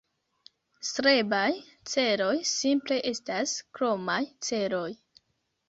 [0.87, 1.49] Strebaj
[1.91, 4.91] celoj simple estas kromaj celoj